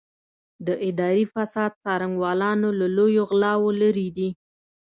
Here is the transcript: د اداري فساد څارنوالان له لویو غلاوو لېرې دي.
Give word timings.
د 0.65 0.69
اداري 0.87 1.25
فساد 1.33 1.71
څارنوالان 1.83 2.59
له 2.79 2.87
لویو 2.97 3.23
غلاوو 3.29 3.75
لېرې 3.81 4.07
دي. 4.17 4.29